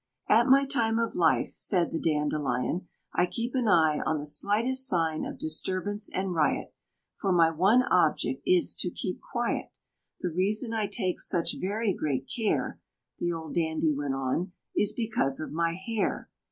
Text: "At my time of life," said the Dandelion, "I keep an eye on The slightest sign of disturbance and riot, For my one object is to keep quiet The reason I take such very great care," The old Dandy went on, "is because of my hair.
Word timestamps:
"At 0.27 0.47
my 0.47 0.65
time 0.65 0.97
of 0.97 1.13
life," 1.13 1.51
said 1.53 1.91
the 1.91 2.01
Dandelion, 2.01 2.87
"I 3.13 3.27
keep 3.27 3.53
an 3.53 3.67
eye 3.67 3.99
on 4.03 4.17
The 4.17 4.25
slightest 4.25 4.87
sign 4.87 5.25
of 5.25 5.37
disturbance 5.37 6.09
and 6.11 6.33
riot, 6.33 6.73
For 7.17 7.31
my 7.31 7.51
one 7.51 7.83
object 7.83 8.41
is 8.43 8.73
to 8.79 8.89
keep 8.89 9.19
quiet 9.21 9.67
The 10.21 10.29
reason 10.31 10.73
I 10.73 10.87
take 10.87 11.19
such 11.19 11.55
very 11.59 11.93
great 11.93 12.27
care," 12.35 12.79
The 13.19 13.31
old 13.31 13.53
Dandy 13.53 13.93
went 13.93 14.15
on, 14.15 14.53
"is 14.75 14.91
because 14.91 15.39
of 15.39 15.51
my 15.51 15.75
hair. 15.75 16.31